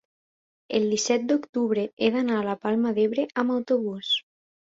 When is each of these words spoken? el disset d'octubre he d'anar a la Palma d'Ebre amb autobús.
el 0.77 0.85
disset 0.93 1.27
d'octubre 1.31 1.83
he 2.05 2.09
d'anar 2.17 2.39
a 2.39 2.45
la 2.49 2.57
Palma 2.65 2.95
d'Ebre 3.01 3.27
amb 3.43 3.57
autobús. 3.59 4.17